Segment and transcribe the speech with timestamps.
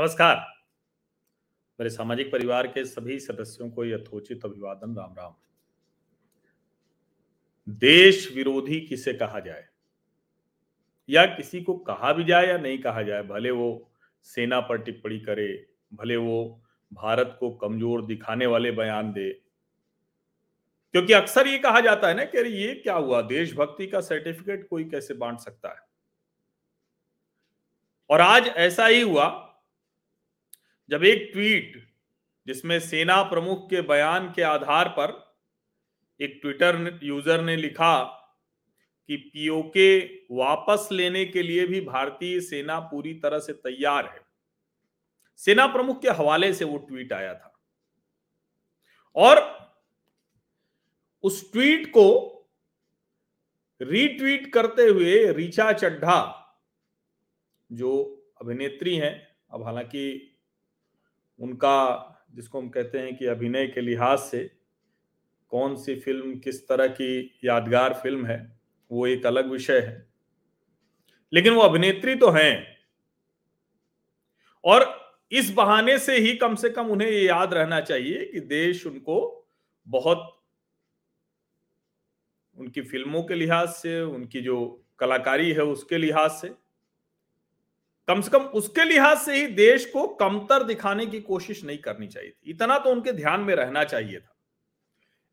[0.00, 0.36] नमस्कार।
[1.80, 5.34] मेरे सामाजिक परिवार के सभी सदस्यों को यथोचित अभिवादन, राम राम।
[7.68, 9.68] देश विरोधी किसे कहा जाए?
[11.08, 13.90] या किसी को कहा भी जाए या नहीं कहा जाए, भले वो
[14.22, 19.32] सेना पर टिप्पणी करे, भले वो भारत को कमज़ोर दिखाने वाले बयान दे।
[20.92, 23.22] क्योंकि अक्सर ये कहा जाता है ना कि अरे ये क्या हुआ?
[23.22, 25.80] देशभक्ति का सर्टिफिकेट कोई कैसे बांट सकता है?
[28.10, 29.45] और आज ऐसा ही हुआ
[30.90, 31.88] जब एक ट्वीट
[32.46, 35.38] जिसमें सेना प्रमुख के बयान के आधार पर
[36.20, 38.04] एक ट्विटर यूज़र ने लिखा
[39.08, 39.98] कि पीओके
[40.30, 44.20] वापस लेने के लिए भी भारतीय सेना पूरी तरह से तैयार है।
[45.36, 47.52] सेना प्रमुख के हवाले से वो ट्वीट आया था।
[49.16, 49.56] और
[51.22, 52.32] उस ट्वीट को
[53.82, 56.42] रीट्वीट करते हुए रिचा चड्ढा,
[57.72, 60.35] जो अभिनेत्री हैं, अब हालाँकि
[61.38, 64.50] उनका, जिसको हम कहते हैं कि अभिनय के लिहाज से,
[65.48, 68.60] कौन सी फ़िल्म किस तरह की यादगार फ़िल्म है,
[68.90, 70.08] वो एक अलग विषय है।
[71.32, 72.76] लेकिन वो अभिनेत्री तो हैं।
[74.64, 78.86] और इस बहाने से ही कम से कम उन्हें ये याद रहना चाहिए कि देश
[78.86, 79.48] उनको
[79.88, 80.42] बहुत,
[82.56, 86.65] उनकी फ़िल्मों के लिहाज से, उनकी जो कलाकारी है उसके लिहाज से
[88.08, 92.06] कम से कम उसके लिहाज से ही देश को कमतर दिखाने की कोशिश नहीं करनी
[92.08, 94.34] चाहिए थी। इतना तो उनके ध्यान में रहना चाहिए था।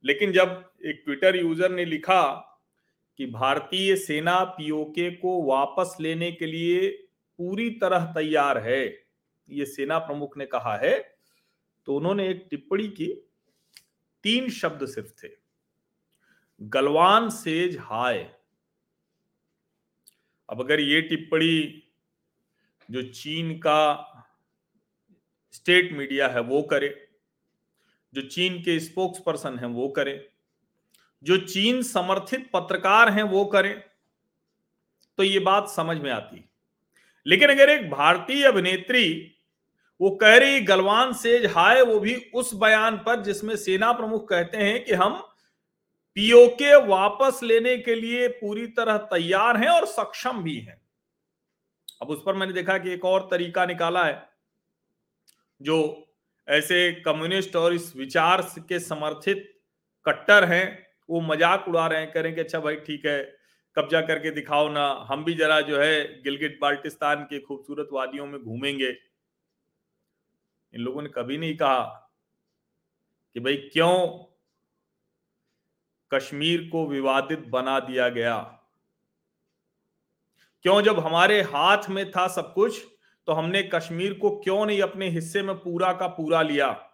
[0.03, 2.23] लेकिन जब एक ट्विटर यूज़र ने लिखा
[3.19, 6.89] कि भारतीय सेना पीओके को वापस लेने के लिए
[7.39, 8.85] पूरी तरह तैयार है,
[9.49, 10.97] ये सेना प्रमुख ने कहा है
[11.87, 13.07] तो उन्होंने एक टिप्पणी की।
[14.23, 15.29] तीन शब्द सिर्फ़ थे।
[16.61, 18.19] Galwan says hi.
[20.49, 21.83] अब अगर ये टिप्पणी
[22.93, 24.09] जो चीन का
[25.51, 27.07] स्टेट मीडिया है, वो करे।
[28.13, 30.29] जो चीन के स्पोक्स पर्सन है, वो करे।
[31.23, 33.83] जो चीन समर्थित पत्रकार हैं, वो करें।
[35.17, 36.49] तो ये बात समझ में आती
[37.27, 39.35] लेकिन अगर एक भारतीय अभिनेत्री,
[40.01, 44.57] वो कह रही गलवान सेज हाय, वो भी उस बयान पर, जिसमें सेना प्रमुख कहते
[44.57, 45.21] हैं कि हम
[46.15, 50.82] पीओके वापस लेने के लिए पूरी तरह तैयार हैं और सक्षम भी हैं।
[52.03, 54.29] अब उस पर मैंने देखा कि एक और तरीका निकाला है,
[55.61, 56.07] जो
[56.47, 59.43] ऐसे कम्युनिस्ट और इस विचार के समर्थित
[60.05, 60.65] कट्टर हैं,
[61.09, 63.21] वो मज़ाक उड़ा रहे हैं करें कि अच्छा भाई ठीक है,
[63.77, 68.39] कब्जा करके दिखाओ ना, हम भी जरा जो है गिलगिट बाल्टिस्तान के खूबसूरत वादियों में
[68.41, 68.89] घूमेंगे।
[70.73, 71.83] इन लोगों ने कभी नहीं कहा
[73.35, 73.95] कि भाई क्यों
[76.11, 78.35] कश्मीर को विवादित बना दिया गया।
[80.65, 82.81] क्यों जब हमारे हाथ में था सब कुछ
[83.27, 86.89] तो हमने कश्मीर को क्यों नहीं अपने हिस्से में पूरा का पूरा लिया?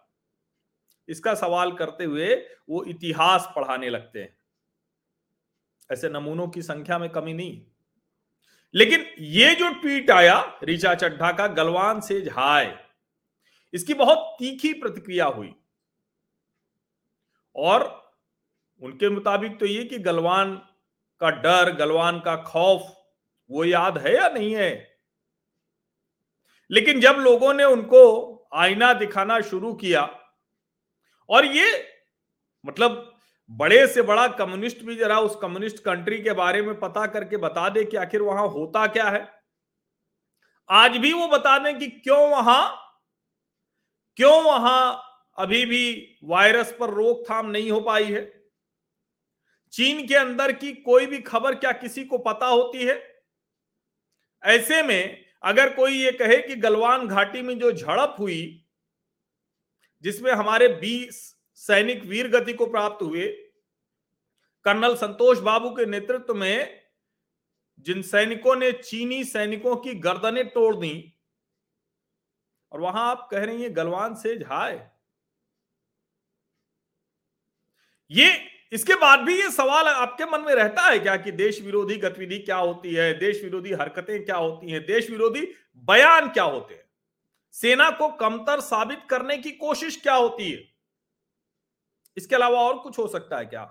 [1.08, 2.34] इसका सवाल करते हुए
[2.68, 4.36] वो इतिहास पढ़ाने लगते हैं।
[5.90, 7.62] ऐसे नमूनों की संख्या में कमी नहीं।
[8.74, 12.78] लेकिन ये जो ट्वीट आया रिचा चड्ढा का, गलवान से झाय,
[13.74, 15.54] इसकी बहुत तीखी प्रतिक्रिया हुई।
[17.56, 18.14] और
[18.82, 20.54] उनके मुताबिक तो ये कि गलवान
[21.20, 22.96] का डर, गलवान का खौफ
[23.50, 24.98] वो याद है या नहीं है?
[26.70, 30.02] लेकिन जब लोगों ने उनको आईना दिखाना शुरू किया,
[31.28, 31.86] और ये
[32.66, 33.18] मतलब
[33.50, 37.68] बड़े से बड़ा कम्युनिस्ट भी जरा उस कम्युनिस्ट कंट्री के बारे में पता करके बता
[37.68, 39.28] दे कि आखिर वहाँ होता क्या है।
[40.70, 42.76] आज भी वो बता दें कि क्यों वहाँ
[44.16, 45.02] क्यों वहाँ
[45.38, 48.44] अभी भी वायरस पर रोकथाम नहीं हो पाई है।
[49.72, 53.09] चीन के अंदर की कोई भी खबर क्या किसी को पता होती है?
[54.44, 58.66] ऐसे में अगर कोई ये कहे कि गलवान घाटी में जो झड़प हुई,
[60.04, 61.14] जिसमें हमारे 20
[61.54, 63.26] सैनिक वीर गति को प्राप्त हुए,
[64.66, 66.80] कर्नल संतोष बाबू के नेतृत्व में
[67.78, 71.16] जिन सैनिकों ने चीनी सैनिकों की गर्दनें तोड़ दी,
[72.72, 74.90] और वहाँ आप कह रही हैं गलवान से झाए
[78.10, 81.96] ये इसके बाद भी ये सवाल आपके मन में रहता है क्या कि देश विरोधी
[81.96, 83.12] गतिविधि क्या होती है?
[83.18, 84.86] देश विरोधी हरकतें क्या होती हैं?
[84.86, 85.40] देश विरोधी
[85.76, 86.84] बयान क्या होते हैं?
[87.54, 90.64] सेना को कमतर साबित करने की कोशिश क्या होती है?
[92.16, 93.64] इसके अलावा और कुछ हो सकता है क्या?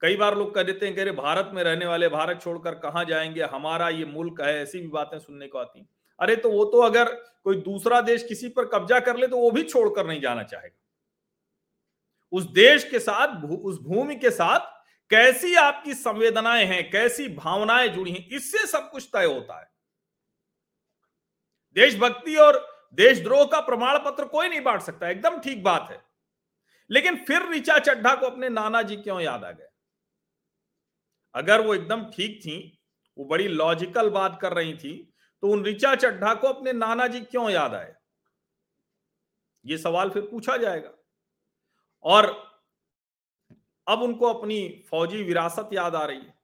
[0.00, 3.04] कई बार लोग कह देते हैं कि अरे भारत में रहने वाले भारत छोड़कर कहाँ
[3.04, 3.42] जाएँगे?
[3.42, 5.86] हमारा ये मुल्क है, ऐसी भी बातें सुनने को आती
[6.20, 7.04] अरे तो वो तो अगर
[7.44, 10.83] कोई दूसरा देश किसी पर कब्जा कर ले तो वो भी छोड़कर नहीं जाना चाहेगा।
[12.34, 14.72] उस देश के साथ उस भूमि के साथ
[15.10, 19.72] कैसी आपकी संवेदनाएँ हैं, कैसी भावनाएँ जुड़ी हैं, इससे सब कुछ तय होता है।
[21.76, 22.58] देशभक्ति और
[22.98, 26.02] देशद्रोह का प्रमाण पत्र कोई नहीं बांट सकता, एकदम ठीक बात है।
[26.90, 29.68] लेकिन फिर ऋचा चड्ढा को अपने नाना जी क्यों याद आ गए?
[31.34, 32.80] अगर वो एकदम ठीक थी,
[33.16, 34.94] वो बड़ी लॉजिकल बात कर रही थी
[35.42, 37.94] तो उन ऋचा चड्ढा को अपने नाना जी क्यों याद आए?
[39.64, 40.90] ये सवाल फिर पूछा जाएगा।
[42.04, 42.44] और
[43.88, 46.34] अब उनको अपनी फौजी विरासत याद आ रही है।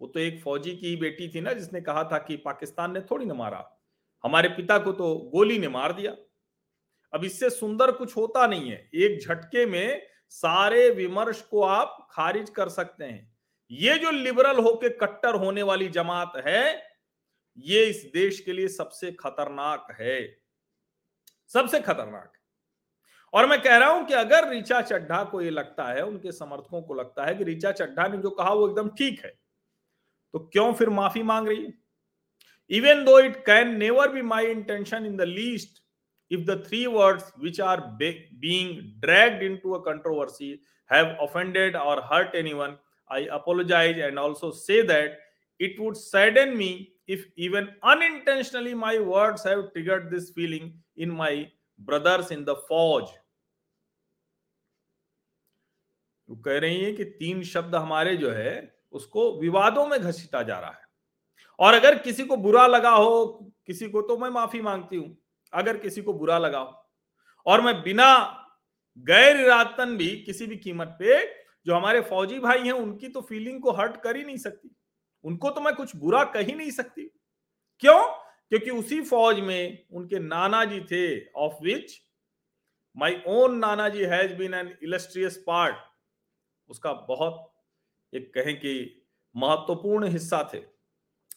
[0.00, 3.26] वो तो एक फौजी की बेटी थी ना, जिसने कहा था कि पाकिस्तान ने थोड़ी
[3.26, 3.80] ना मारा।
[4.24, 6.16] हमारे पिता को तो गोली ने मार दिया।
[7.14, 12.50] अब इससे सुंदर कुछ होता नहीं है। एक झटके में सारे विमर्श को आप खारिज
[12.50, 13.36] कर सकते हैं।
[13.70, 16.92] ये जो लिबरल होके कट्टर होने वाली जमात है,
[17.58, 20.40] ये इस देश के लिए सबसे खतरनाक है।
[21.48, 22.32] सबसे खतरनाक।
[23.34, 26.82] और मैं कह रहा हूँ कि अगर रिचा चड्ढा को ये लगता है, उनके समर्थकों
[26.82, 29.30] को लगता है कि रिचा चड्ढा ने जो कहा वो एकदम ठीक है
[30.32, 31.72] तो क्यों फिर माफ़ी मांग रही है?
[32.70, 35.82] Even though it can never be my intention in the least
[36.30, 40.60] if the three words which are being dragged in to controversy controversy
[40.92, 42.76] have offended और hurt anyone
[43.12, 45.18] I apologise and also say that
[45.60, 46.70] it would sadden me
[47.08, 51.46] if even unintentionally my words have this feeling in my
[51.80, 53.21] brothers in the फौज
[56.32, 60.58] वो कह रही है कि तीन शब्द हमारे जो है, उसको विवादों में घसीटा जा
[60.58, 60.82] रहा है।
[61.58, 63.34] और अगर किसी को बुरा लगा हो,
[63.66, 65.18] किसी को तो मैं माफ़ी मांगती हूँ,
[65.52, 66.90] अगर किसी को बुरा लगा हो।
[67.46, 68.38] और मैं बिना
[68.98, 71.26] गैर इरादतन भी किसी भी कीमत पे
[71.66, 74.76] जो हमारे फौजी भाई हैं, उनकी तो फीलिंग को हर्ट कर ही नहीं सकती।
[75.24, 77.02] उनको तो मैं कुछ बुरा कह ही नहीं सकती।
[77.78, 78.02] क्यों?
[78.48, 82.02] क्योंकि उसी फौज में उनके नाना जी थे ऑफ़ विच
[82.96, 85.76] माई ओन नाना जी has been an illustrious part
[86.72, 87.48] उसका बहुत
[88.12, 88.74] एक कहें कि
[89.34, 90.58] महत्वपूर्ण हिस्सा थे।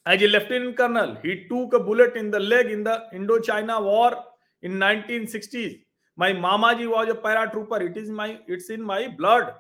[0.06, 3.78] As a lieutenant colonel he took a bullet in the leg in the Indo China
[3.80, 4.16] war
[4.64, 5.74] in 1960s
[6.18, 7.14] my mama ji was a
[7.46, 9.54] paratrooper it is my it's in my blood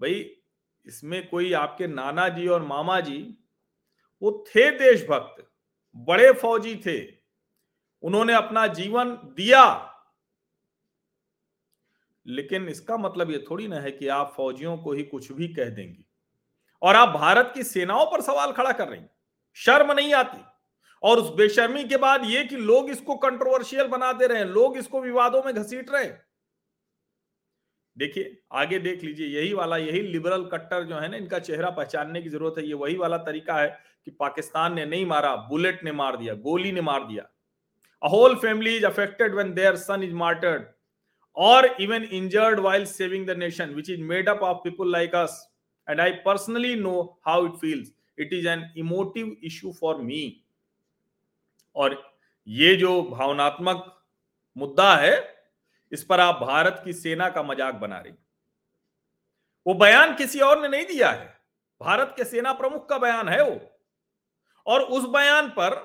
[0.00, 0.14] भाई,
[0.86, 3.18] इसमें कोई आपके नाना जी और मामा जी
[4.22, 5.42] वो थे देशभक्त,
[5.96, 6.96] बड़े फौजी थे।
[8.02, 9.62] उन्होंने अपना जीवन दिया।
[12.26, 15.70] लेकिन इसका मतलब ये थोड़ी ना है कि आप फौजियों को ही कुछ भी कह
[15.70, 16.04] देंगे।
[16.82, 19.00] और आप भारत की सेनाओं पर सवाल खड़ा कर रही
[19.54, 20.44] शर्म नहीं आती।
[21.02, 24.76] और उस बेशर्मी के बाद ये कि लोग इसको कंट्रोवर्शियल बना दे रहे हैं लोग
[24.78, 26.24] इसको विवादों में घसीट रहे। हैं
[27.96, 32.22] देखिए, आगे देख लीजिए, यही वाला, यही लिबरल कट्टर जो है ना, इनका चेहरा पहचानने
[32.22, 33.68] की ज़रूरत है। ये वही वाला तरीका है
[34.04, 37.22] कि पाकिस्तान ने नहीं मारा, बुलेट ने मार दिया, गोली ने मार दिया।
[38.02, 40.62] A whole family is affected when their son is martyred
[41.36, 45.44] और even injured while saving the nation which is made up of people like us
[45.88, 47.90] and I personally know how it feels.
[48.18, 50.22] It is an emotive issue for me.
[51.76, 52.02] और
[52.46, 53.84] ये जो भावनात्मक
[54.56, 55.14] मुद्दा है,
[55.92, 58.12] इस पर आप भारत की सेना का मज़ाक बना रही
[59.66, 61.26] वो बयान किसी और ने नहीं दिया है
[61.80, 63.58] भारत के सेना प्रमुख का बयान है वो
[64.66, 65.76] और उस बयान पर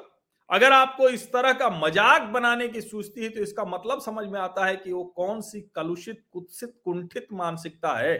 [0.51, 4.39] अगर आपको इस तरह का मज़ाक बनाने की सूझती है तो इसका मतलब समझ में
[4.39, 8.17] आता है कि वो कौन सी कलुषित, कुत्सित, कुंठित मानसिकता है।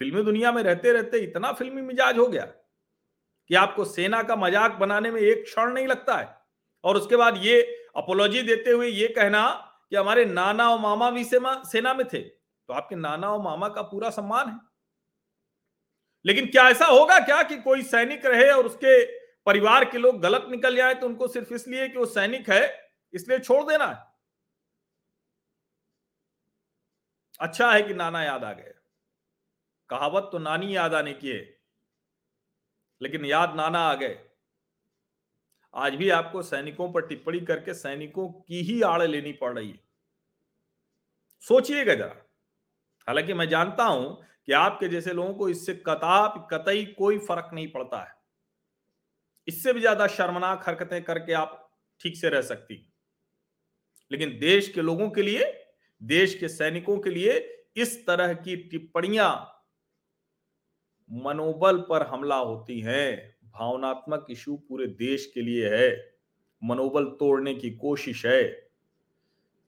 [0.00, 4.76] फिल्मी दुनिया में रहते रहते इतना फिल्मी मिजाज हो गया कि आपको सेना का मज़ाक
[4.80, 6.28] बनाने में एक क्षण नहीं लगता है।
[6.84, 7.60] और उसके बाद ये
[7.96, 9.48] अपोलॉजी देते हुए ये कहना
[9.90, 13.82] कि हमारे नाना और मामा भी सेना में थे तो आपके नाना और मामा का
[13.84, 14.58] पूरा सम्मान है।
[16.24, 19.02] लेकिन क्या ऐसा होगा क्या कि कोई सैनिक रहे और उसके
[19.46, 22.62] परिवार के लोग गलत निकल जाए तो उनको सिर्फ़ इसलिए कि वो सैनिक है,
[23.14, 24.12] इसलिए छोड़ देना। है
[27.40, 28.74] अच्छा है कि नाना याद आ गए।
[29.90, 31.40] कहावत तो नानी याद आने की है,
[33.00, 34.18] लेकिन याद नाना आ गए।
[35.74, 39.78] आज भी आपको सैनिकों पर टिप्पणी करके सैनिकों की ही आड़ लेनी पड़ रही है।
[41.44, 42.14] सोचिएगा जरा।
[43.08, 44.14] हालाँकि मैं जानता हूँ
[44.48, 48.13] कि आपके जैसे लोगों को इससे कताप कतई कोई फ़र्क नहीं पड़ता है।
[49.48, 51.60] इससे भी ज़्यादा शर्मनाक हरकतें करके आप
[52.00, 52.74] ठीक से रह सकती।
[54.10, 55.44] लेकिन देश के लोगों के लिए,
[56.02, 57.38] देश के सैनिकों के लिए
[57.76, 59.30] इस तरह की टिप्पणियाँ
[61.10, 63.16] मनोबल पर हमला होती है।
[63.54, 65.90] भावनात्मक इशू पूरे देश के लिए है।
[66.62, 68.42] मनोबल तोड़ने की कोशिश है।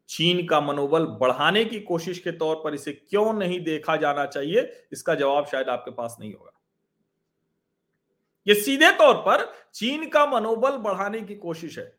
[0.09, 4.61] चीन का मनोबल बढ़ाने की कोशिश के तौर पर इसे क्यों नहीं देखा जाना चाहिए,
[4.93, 6.53] इसका जवाब शायद आपके पास नहीं होगा।
[8.47, 11.93] ये सीधे तौर पर चीन का मनोबल बढ़ाने की कोशिश है।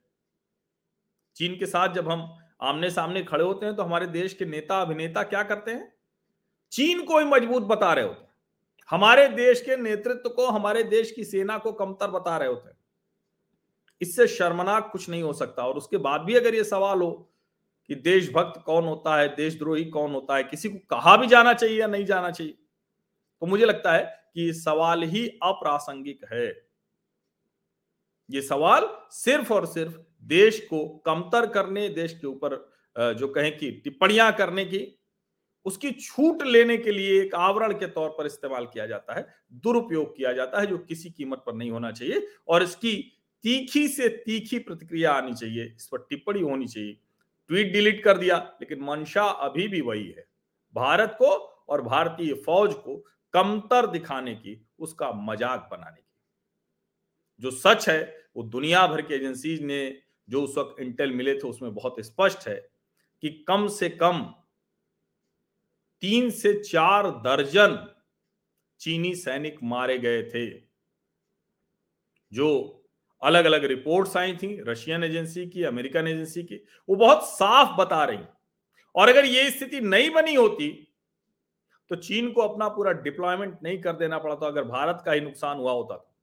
[1.36, 2.30] चीन के साथ जब हम
[2.62, 5.94] आमने सामने खड़े होते हैं तो हमारे देश के नेता, अभिनेता क्या करते हैं?
[6.72, 8.32] चीन को ही मज़बूत बता रहे होते हैं।
[8.90, 12.78] हमारे देश के नेतृत्व को, हमारे देश की सेना को कमतर बता रहे होते हैं।
[14.02, 17.12] इससे शर्मनाक कुछ नहीं हो सकता और उसके बाद भी अगर ये सवाल हो
[17.90, 21.80] कि देशभक्त कौन होता है, देशद्रोही कौन होता है, किसी को कहा भी जाना चाहिए
[21.80, 22.58] या नहीं जाना चाहिए
[23.42, 24.04] तो मुझे लगता है
[24.34, 26.48] कि सवाल ही अप्रासंगिक है।
[28.30, 32.56] ये सवाल सिर्फ़ और सिर्फ़ देश को कमतर करने, देश के ऊपर
[33.14, 34.94] जो कहें कि टिप्पणियाँ करने की,
[35.66, 40.16] उसकी छूट लेने के लिए एक आवरण के तौर पर इस्तेमाल किया जाता है, दुरुपयोग
[40.18, 42.94] किया जाता है, जो किसी कीमत पर नहीं होना चाहिए और इसकी
[43.44, 46.98] तीखी से तीखी प्रतिक्रिया आनी चाहिए, इस पर टिप्पणी होनी चाहिए।
[47.50, 50.26] ट्वीट डिलीट कर दिया, लेकिन मंशा अभी भी वही है।
[50.76, 51.28] भारत को
[51.70, 53.04] और भारतीय फौज को
[53.34, 56.04] कमतर दिखाने की, उसका मज़ाक बनाने की।
[57.42, 61.48] जो सच है, वो दुनिया भर की एजेंसीज ने, जो उस वक्त इंटेल मिले थे,
[61.48, 62.56] उसमें बहुत स्पष्ट है
[63.24, 64.22] कि कम से कम
[66.02, 67.78] तीन से चार दर्जन
[68.80, 70.50] चीनी सैनिक मारे गए थे।
[72.32, 72.74] जो
[73.22, 76.56] अलग अलग रिपोर्ट्स आई थी, रशियन एजेंसी की, अमेरिकन एजेंसी की,
[76.90, 78.20] वो बहुत साफ़ बता रही
[78.96, 80.87] और अगर ये स्थिति नहीं बनी होती
[81.90, 85.22] तो चीन को अपना पूरा डिप्लॉयमेंट नहीं कर देना पड़ा तो अगर भारत का ही
[85.22, 86.14] नुकसान हुआ होता तो।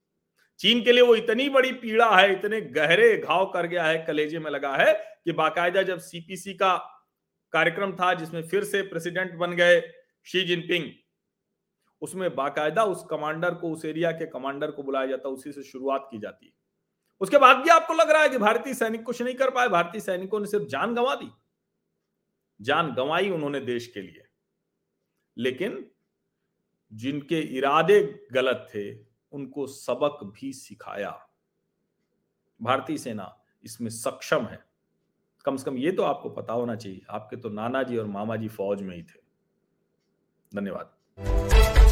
[0.58, 4.38] चीन के लिए वो इतनी बड़ी पीड़ा है, इतने गहरे घाव कर गया है, कलेजे
[4.38, 6.76] में लगा है, कि बाकायदा जब सीपीसी का
[7.52, 9.92] कार्यक्रम था, जिसमें फिर से प्रेसिडेंट बन गए
[10.24, 10.90] शी जिनपिंग
[12.02, 16.08] उसमें बाकायदा उस कमांडर को, उस एरिया के कमांडर को बुलाया जाता, उसी से शुरुआत
[16.10, 16.52] की जाती। है
[17.20, 20.00] उसके बाद भी आपको लग रहा है कि भारतीय सैनिक कुछ नहीं कर पाए, भारतीय
[20.00, 21.30] सैनिकों ने सिर्फ़ जान गंवा दी।
[22.60, 24.23] जान गंवाई उन्होंने देश के लिए।
[25.38, 25.84] लेकिन
[26.92, 28.94] जिनके इरादे गलत थे,
[29.32, 31.10] उनको सबक भी सिखाया।
[32.60, 34.64] भारतीय सेना इसमें सक्षम है।
[35.44, 38.36] कम से कम ये तो आपको पता होना चाहिए, आपके तो नाना जी और मामा
[38.36, 39.22] जी फौज में ही थे।
[40.52, 41.83] धन्यवाद।